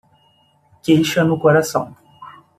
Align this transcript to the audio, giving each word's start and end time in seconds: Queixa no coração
Queixa 0.83 1.23
no 1.23 1.37
coração 1.39 1.95